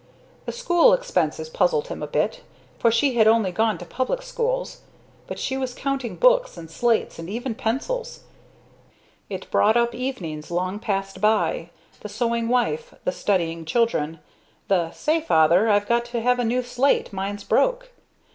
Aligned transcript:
The 0.47 0.51
school 0.51 0.93
expenses 0.93 1.47
puzzled 1.47 1.89
him 1.89 2.01
a 2.01 2.07
bit, 2.07 2.41
for 2.79 2.89
she 2.91 3.13
had 3.13 3.27
only 3.27 3.51
gone 3.51 3.77
to 3.77 3.85
public 3.85 4.23
schools; 4.23 4.81
but 5.27 5.37
she 5.37 5.57
was 5.57 5.75
counting 5.75 6.15
books 6.15 6.57
and 6.57 6.71
slates 6.71 7.19
and 7.19 7.29
even 7.29 7.53
pencils 7.53 8.21
it 9.29 9.51
brought 9.51 9.77
up 9.77 9.93
evenings 9.93 10.49
long 10.49 10.79
passed 10.79 11.21
by, 11.21 11.69
the 11.99 12.09
sewing 12.09 12.47
wife, 12.49 12.95
the 13.03 13.11
studying 13.11 13.63
children, 13.63 14.19
the 14.69 14.89
"Say, 14.89 15.19
Father, 15.21 15.69
I've 15.69 15.87
got 15.87 16.05
to 16.05 16.21
have 16.21 16.39
a 16.39 16.43
new 16.43 16.63
slate 16.63 17.13
mine's 17.13 17.43
broke!" 17.43 17.91